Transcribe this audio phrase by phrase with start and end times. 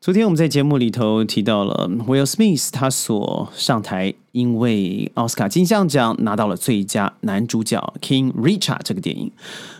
[0.00, 9.30] 昨天我们在节目里头提到了 Will Smith，他所上台，因为奥斯卡金像奖拿到了最佳男主角《King Richard》这个电影。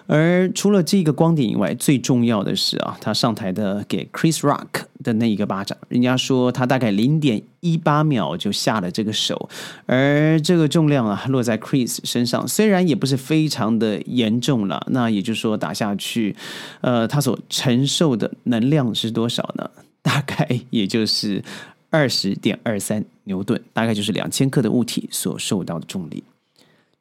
[0.06, 9.48] 而除了这个光点以外，最重要的是啊，他上台的给 Chris Rock 的那一个巴掌，人家说他大概零点一八秒就下了这个手，
[9.86, 16.36] 而这个重量啊落在 Chris 身上，虽然也不是非常的严重了，那也就是说打下去，
[16.82, 19.70] 呃，他所承受的能量是多少呢？
[20.02, 21.42] 大概也就是
[21.90, 26.22] 二十点二三牛顿，大概就是两千克的物体所受到的重力。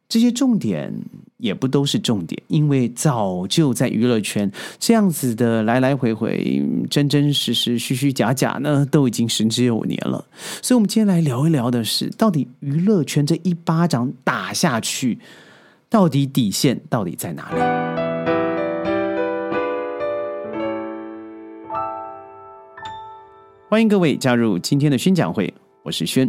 [0.08, 0.92] 这些重点
[1.38, 6.60] 也不都是重点，因为早就在娱乐圈这样子的来来回回、
[6.90, 10.26] 真真实实、虚虚假假呢，都已经十之有年了。
[10.64, 15.20] 所以，我们今天来聊一聊的是，到底娱乐圈这一巴掌打下去，
[15.88, 18.09] 到底底线到底在哪里？
[23.70, 26.28] 欢迎各位加入今天的宣讲会，我是轩。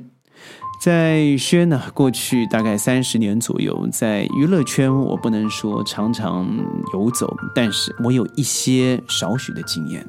[0.79, 6.46] 在轩呢，过去大概三十年左右，在娱乐圈，我不能说常常
[6.93, 10.07] 游走，但是我有一些少许的经验。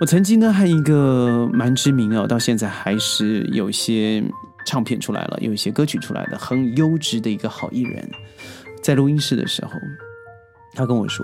[0.00, 4.24] 我曾经呢，和一个蛮知名哦，到现在还是有些
[4.64, 8.10] 唱片出来了，有一些歌曲出来的，很优质的一个好艺人，
[8.82, 9.72] 在录音室的时候，
[10.72, 11.22] 他跟我说。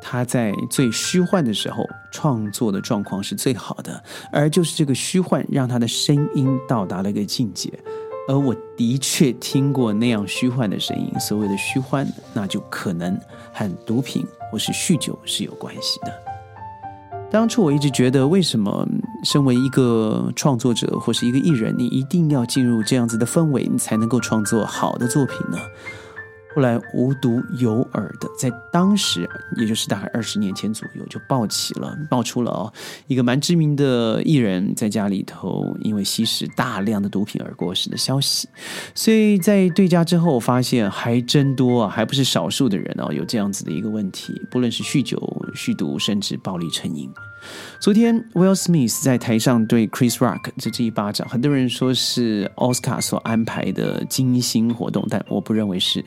[0.00, 7.72] 他在最虚幻的时候创作的状况是最好的，而就是这个虚幻让他的声音到达了一个境界。
[8.28, 13.18] 而我的确听过那样虚幻的声音，所谓的虚幻，那就可能
[13.52, 16.12] 和毒品或是酗酒是有关系的。
[17.30, 18.86] 当初我一直觉得，为什么
[19.24, 25.58] 身为一个创作者或是一个艺人，你一定要进入这样子的氛围，你才能够创作好的作品呢？
[26.54, 32.72] 后来无独有偶的，在当时，也就是大概二十年前左右，就爆起了，爆出了哦，
[33.06, 38.48] 一个蛮知名的艺人，在家里头因为吸食大量的毒品而过世的消息。
[38.94, 45.18] 所以在对家之后，发现还真多啊，还不是少数的人哦，有这样子的一个问题，不论是酗酒、
[45.54, 47.08] 酗毒，甚至暴力成瘾。
[47.80, 56.04] 昨天，Will Smith 在台上对 Chris Rock 这这一巴掌，很多人说是奥斯卡所安排的精心活动，但我不认为是，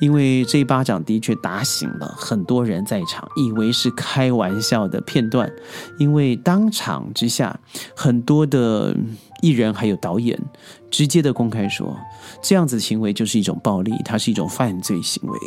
[0.00, 5.52] 因为这一巴掌的确打醒了很多人在场，以为是开玩笑的片段，
[5.98, 7.60] 因为当场之下，
[7.94, 8.96] 很多的
[9.42, 10.38] 艺人还有导演
[10.90, 11.94] 直接的公开说，
[12.42, 15.38] 这样子的行为就是一种暴力，它是一种犯罪行为。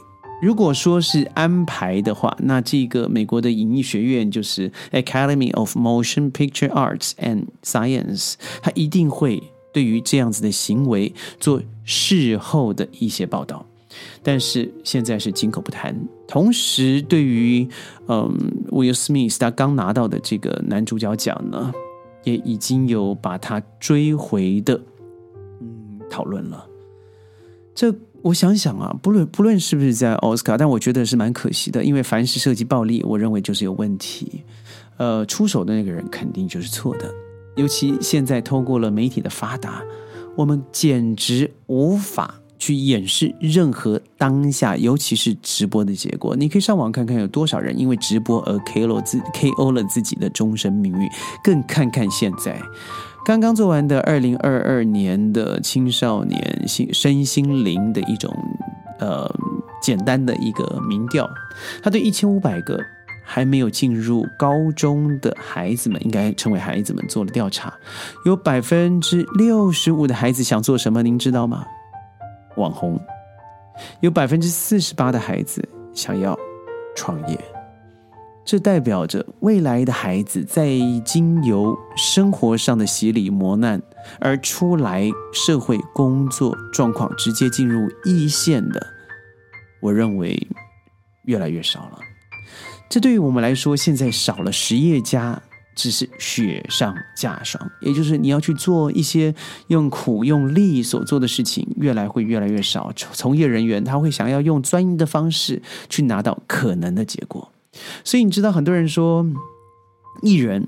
[0.43, 13.65] 如果说是安排的话，那这个美国的影艺学院就是 Academy of Motion Picture Arts and Science，它一定会对于这样子的行为做事后的一些报道。
[14.21, 15.95] 但是现在是金口不谈。
[16.27, 17.65] 同时，对于
[18.09, 18.37] 嗯
[18.69, 21.71] ，Will Smith 他刚拿到的这个男主角奖呢，
[22.25, 24.77] 也已经有把他追回的
[25.61, 26.67] 嗯讨论了。
[27.73, 27.95] 这。
[28.23, 34.43] 我想想啊，不论不论是不是在奥斯卡，但我觉得是蛮可惜的，因为凡是涉及暴力，我认为就是有问题。
[34.95, 37.13] 呃，出手的那个人肯定就是错的。
[37.57, 39.83] 尤其现在透过了媒体的发达，
[40.37, 46.33] 我们简直无法去掩饰任何当下，尤其是直播的结果。
[46.33, 51.09] 你可以上网看看有多少人因为直播而 KO 自 KO 了自己的终身命运，
[51.43, 52.57] 更看看现在。
[53.25, 58.33] 刚刚做完的二零二二年的青少年心身心灵的一种
[58.99, 59.29] 呃
[59.81, 61.29] 简单的一个民调，
[61.81, 62.77] 他对一千五百个
[63.23, 67.73] 还没有进入高中的孩子们，应该称为孩子们做了调查，
[68.25, 71.01] 有百分之六十五的孩子想做什么？
[71.01, 71.65] 您知道吗？
[72.57, 72.99] 网红。
[74.01, 76.37] 有百分之四十八的孩子想要
[76.95, 77.52] 创业。
[78.45, 80.67] 这代表着未来的孩子在
[81.05, 83.81] 经由生活上的洗礼磨难
[84.19, 88.87] 而出来社会工作状况，直接进入一线的，
[89.81, 90.47] 我认为
[91.23, 91.99] 越来越少了。
[92.89, 95.41] 这对于我们来说，现在少了实业家，
[95.73, 97.71] 只是雪上加霜。
[97.79, 99.33] 也就是你要去做一些
[99.67, 102.91] 用苦用力所做的事情，越来会越来越少。
[102.93, 107.52] 从业人员他会想要用专业的方式去拿到可能的结果。
[108.03, 109.25] 所以你知道，很多人说
[110.21, 110.67] 艺人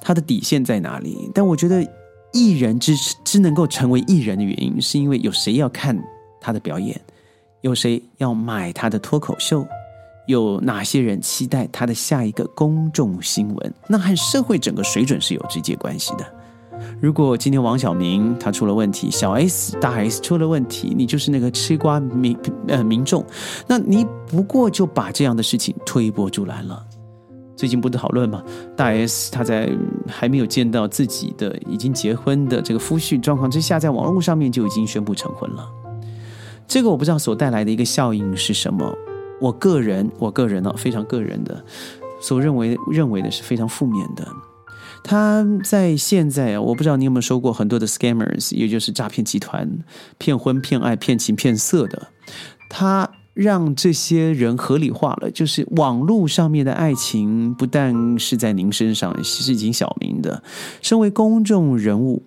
[0.00, 1.30] 他的底线在哪里？
[1.34, 1.86] 但我觉得
[2.32, 5.96] 艺人之之能够成为艺人的原因，是因为有谁要看
[6.40, 7.00] 他的表演，
[7.62, 9.66] 有谁要买他的脱口秀，
[10.26, 16.43] 有哪些人期待他的下一个公众新闻，那和社会整个水准是有直接关系的。
[17.00, 22.36] 如果今天王小明他出了问题，小 S 大 S 出了问题，你就是那个吃瓜民
[22.68, 23.24] 呃民众，
[23.66, 26.84] 那你不过就把这样的事情推波助澜了。
[27.56, 28.42] 最近不是讨论吗？
[28.76, 29.70] 大 S 她在
[30.08, 35.68] 还没有见到自己的已经结婚的这个夫婿状况之下，在网络上面就已经宣布成婚了。
[36.66, 38.92] 这个我不知道所带来的一个效应是什么。
[39.40, 41.62] 我个人，我个人呢，非常个人的，
[42.20, 44.26] 所认为认为的是非常负面的。
[45.04, 49.70] 他在现在啊，我不知道你有没有收过很多的 scammers，也就是诈骗集团，
[50.18, 52.08] 骗婚、骗爱、骗情、骗色的。
[52.70, 60.42] 他让这些人合理化了，就是网络上面的爱情，不但是在您身上是已经小明的，
[60.80, 62.24] 身为公众人物。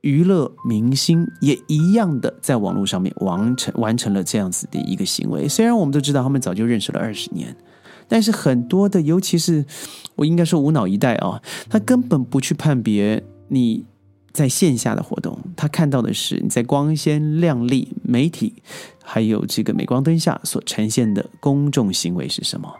[0.00, 5.48] 娱乐明星也一样的在网络上面完成完成了这样子的一个行为。
[5.48, 7.56] 虽然我们都知道他们早就认识了二十年，
[8.08, 9.64] 但是很多的，尤其是
[10.16, 13.84] 我应该说无脑一代啊，他根本不去判别你
[14.32, 18.62] 在线下的活动，他看到的是你在光鲜亮丽媒体
[19.02, 22.72] 还有这个镁光灯下所呈现的公众行为是什么。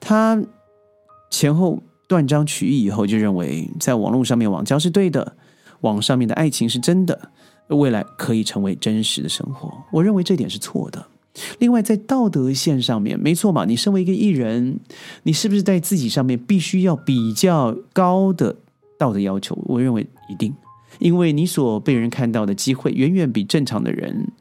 [0.00, 0.42] 他
[1.30, 5.36] 前后断章取义以后，就认为在网络上面网交是对的。
[5.82, 7.30] 网上面的爱情是真的，
[7.68, 9.72] 未来可以成为真实的生活。
[9.92, 11.06] 我认为这点是错的。
[11.58, 13.64] 另外，在道德线上面，没错嘛？
[13.64, 14.80] 你身为一个艺人，
[15.22, 18.56] 你是不是在自己上面必须要比较高的
[18.98, 19.56] 道德要求？
[19.66, 20.54] 我认为一定，
[20.98, 24.32] 因为你所被人看到的机会远远比正常的人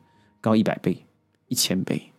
[0.41, 1.05] 高一百倍、
[1.47, 2.11] 一千倍，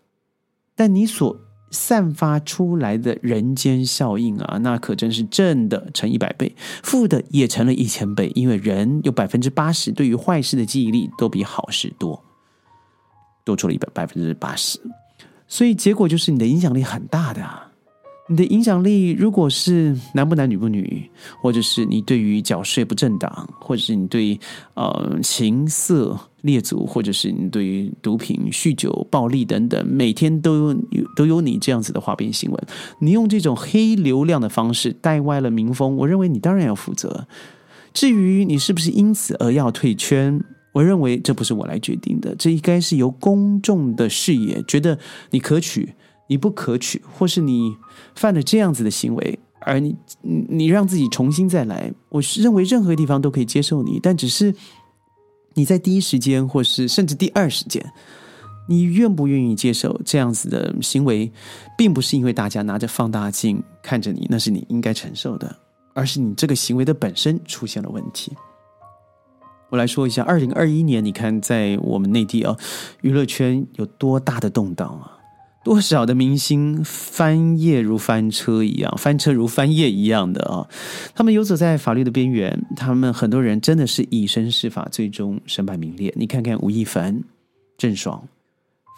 [0.75, 1.41] 但你所。
[1.71, 8.33] 散发出来的人间效应啊，那可真是正的乘一百倍，负的也乘了一千倍。
[8.35, 12.25] 因为人有百分之八十对于坏事的记忆力都比好事多，
[13.49, 14.79] 多出了一百百分之八十，
[15.47, 17.43] 所以结果就是你的影响力很大的。
[18.31, 21.11] 你的影响力，如果是男不男女不女，
[21.41, 24.39] 或者是你对于缴税不正当，或者是你对
[24.75, 30.77] 呃情色猎足，或者是你对于毒品、酗酒、暴力等等，每天都有
[31.17, 32.67] 都有你这样子的花边新闻，
[33.01, 37.27] 你用这种黑流量的方式带歪了民风，我认为你当然要负责。
[37.95, 44.99] 至于你是不是因此而要退圈，我认为这不是我来决定的，这应该是由公众的视野觉得
[45.31, 45.95] 你可取。
[46.31, 47.75] 你不可取，或是你
[48.15, 54.55] 犯了这样子的行为，而你你让自己重新再来，我是认为任何地方都可以接受你，但只是
[55.55, 57.83] 你在第一时间，或是甚至第二时间，
[58.69, 61.33] 你愿不愿意接受这样子的行为，
[61.79, 65.57] 并不是因为大家拿着放大镜看着你，那是你应该承受的，
[65.95, 68.33] 而是你这个行为的本身出现了问题。
[69.71, 72.57] 我来说一下，二零二一年，你看在我们内地啊，
[73.03, 75.19] 娱乐圈有多大的动荡啊！
[75.65, 80.67] 多少的明星翻页如翻车一样，翻车如翻页一样的啊！
[81.15, 86.15] 他们游走在法律的边缘，他们很多人真的是以身试法，最终身败名裂。
[86.17, 87.23] 你看看吴亦凡、
[87.77, 88.27] 郑爽、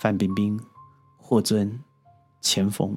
[0.01, 0.61] 范冰冰、
[1.17, 1.81] 霍尊、
[2.41, 2.97] 钱枫，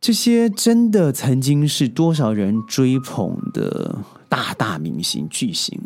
[0.00, 3.98] 这些真的曾经是多少人追捧的
[4.30, 5.78] 大大明星巨星，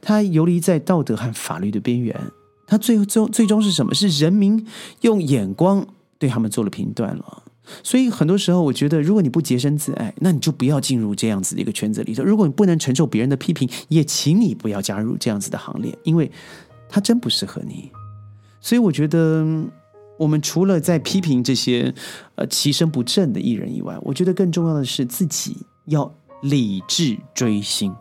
[0.00, 2.18] 他游离在道德和法律的边缘。
[2.66, 3.94] 他最终最终是什么？
[3.94, 4.66] 是人民
[5.02, 5.86] 用眼光
[6.18, 7.42] 对他们做了评断了。
[7.82, 12.22] 所以很多时候，我觉得，如果你不洁身自爱，那你就不要进入这样子的一个圈子里头。
[12.24, 16.30] 如果你不能承受别人的批评，也请你不要加入这样子的行列，因为
[16.88, 17.90] 他真不适合你。
[18.60, 19.46] 所以我觉得，
[20.18, 21.94] 我们除了在批评这些
[22.34, 26.12] 呃其身不正的艺人以外，我觉得更重要的是自己要
[26.42, 27.94] 理智追星。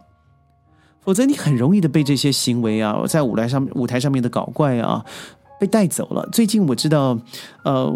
[1.04, 5.04] 否则，你很容易的被这些行为啊，在舞台上舞台上面的搞怪啊，
[5.60, 6.28] 被带走了。
[6.32, 7.20] 最近我知道，
[7.64, 7.92] 呃，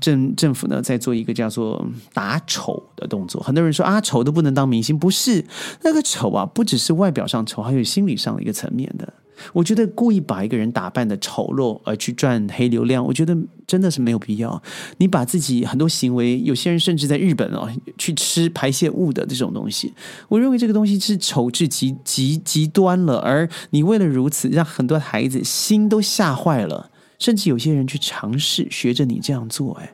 [0.00, 3.42] 政政府呢在做一个叫做打丑的动作。
[3.42, 5.44] 很多人说啊，丑都不能当明星，不是
[5.82, 9.12] 那个丑啊，不只是外表上丑，还有心理上的一个层面的。
[9.52, 14.62] 我觉得故意把一个人打扮的丑陋而去赚黑流量，我觉得真的是没有必要。
[14.98, 17.68] 你把自己很多行为，有些人甚至在日本哦
[17.98, 19.92] 去吃排泄物的这种东西，
[20.28, 23.18] 我认为这个东西是丑至极极极端了。
[23.18, 29.72] 而你为了如此，让很多孩子心都吓坏了，甚至有些人去尝试学着你这样做。
[29.74, 29.92] 哎，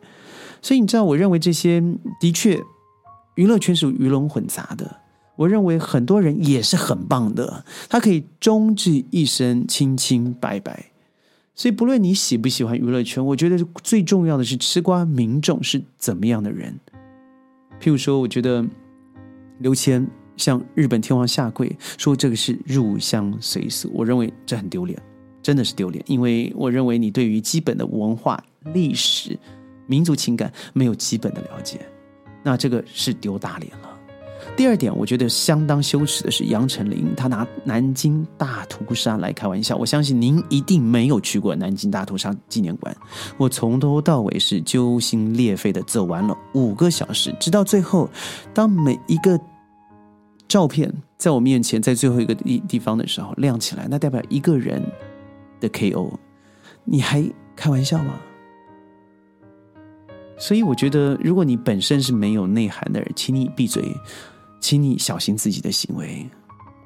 [0.62, 1.82] 所以你知道，我认为这些
[2.20, 2.60] 的确
[3.34, 5.00] 娱乐圈是鱼龙混杂的。
[5.36, 10.86] 我认为很多人也是很棒的，他可以终至一生清清白白。
[11.54, 16.78] 所以不论你喜不喜欢娱乐圈，我觉得最重要的是吃瓜民众是怎么样的人。
[17.80, 18.62] 譬如说，我觉得
[19.60, 25.00] 刘谦向日本天皇下跪，说这个是入乡随俗，我认为这很丢脸，
[25.42, 26.04] 真的是丢脸。
[26.06, 28.42] 因为我认为你对于基本的文化、
[28.74, 29.38] 历史、
[29.86, 31.80] 民族情感没有基本的了解，
[32.42, 33.95] 那这个是丢大脸了。
[34.56, 39.76] 第二点，我觉得相当羞耻的是杨丞琳，他拿南京大屠杀来开玩笑。
[39.76, 42.96] 我相信您一定没有去过南京大屠杀纪念馆。
[43.36, 48.08] 我从头到尾是揪心裂肺的走完了五个小时，直到最后，
[48.54, 49.38] 当每一个
[50.48, 54.82] 照片在我面前，在最后一个地地方的时候亮起来，那代表一个人
[55.60, 56.10] 的 KO。
[56.84, 57.22] 你还
[57.54, 58.14] 开玩笑吗？
[60.38, 63.84] 所以我觉得，如果你本身是没有内涵的人，请你闭嘴。
[64.60, 66.26] 请你小心自己的行为。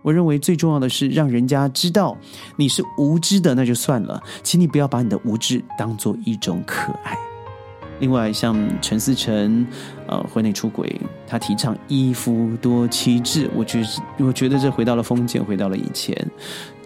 [0.02, 2.16] 我认为最重要的是让人家知道
[2.56, 4.22] 你是无知的，那就算了。
[4.42, 7.14] 请你不要把你的无知当做一种可爱。
[7.98, 9.66] 另外，像陈思诚，
[10.06, 16.16] 呃，婚内出轨，他提倡一夫多妻制，我觉得，我觉得这回到了封建，回到了以前，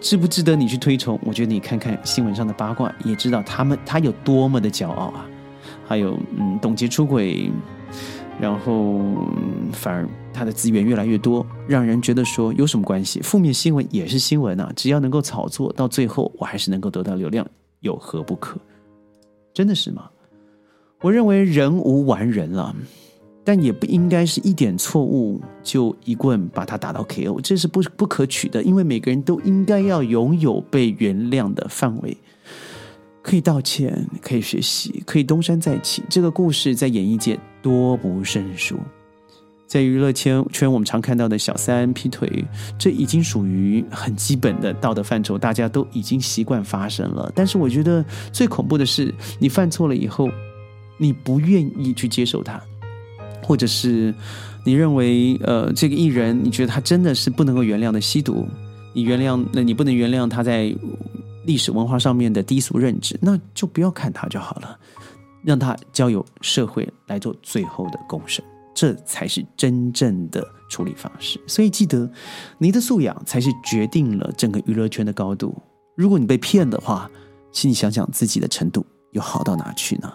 [0.01, 1.17] 值不值得你去推崇？
[1.23, 5.25] 我觉得你看看新闻上的八卦，也知道他们他有多么的骄傲啊。
[5.87, 7.49] 还有，嗯，董洁出轨。
[8.39, 8.99] 然后
[9.71, 13.21] 反而他的资源越来越多，让人觉得说有什么关系？
[13.21, 17.47] 负面新闻也是新闻啊，只要能够炒作，到最后我还是能够得到流量，
[17.79, 18.59] 有何不可？
[19.53, 20.09] 真的是吗？
[21.01, 22.75] 我认为人无完人了，
[23.43, 32.17] 但也不应该是一点错误就一棍把他打到 KO，这是不不可取的，因为每个人都应该要拥有被原谅的范围。
[33.25, 36.03] 可以道歉，可以学习，可以东山再起。
[36.07, 38.77] 这个故事在演艺界多不胜数，
[39.65, 42.45] 在娱乐圈圈，我们常看到的小三劈腿，
[42.77, 47.31] 这已经属于很基本的道德范畴，大家都已经习惯发生了。
[47.33, 50.29] 但是，我觉得最恐怖的是，你犯错了以后，
[50.99, 52.61] 你不愿意去接受他，
[53.41, 54.13] 或者是
[54.63, 58.47] 你认为，呃，这个艺人，你觉得他真的是不能够原谅的吸毒，
[58.93, 60.71] 你原谅，那你不能原谅他在。
[61.45, 64.77] 历史文化上面的低俗认知，那就不要看他就好了，
[65.43, 71.39] 让他交由社会来做最后的公审，这才是真正的处理方式。
[71.47, 72.09] 所以记得，
[72.57, 75.55] 你的素养才是决定了整个娱乐圈的高度。
[75.95, 77.09] 如果你被骗的话，
[77.51, 80.11] 请你想想自己的程度又好到哪去呢？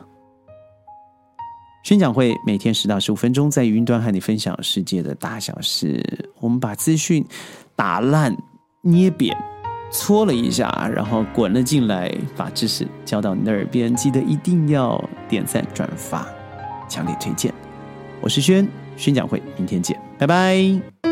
[1.83, 6.31] 宣讲会每天十到十五分钟，在云端和你分享世界的大小事。
[6.39, 7.25] 我们把资讯
[7.75, 8.37] 打烂、
[8.83, 9.35] 捏扁。
[9.91, 13.95] 搓了一下，然后滚了进来，把知识交到你的耳边。
[13.95, 16.27] 记得一定要点赞转发，
[16.89, 17.53] 强烈推荐。
[18.21, 18.67] 我是轩，
[18.97, 21.10] 宣讲会明天见，拜拜。